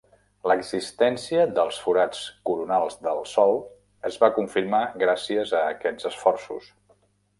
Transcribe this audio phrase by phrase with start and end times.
[0.51, 3.53] L'existència dels forats coronals del Sol
[4.11, 6.73] es va confirmar gràcies a aquests esforços.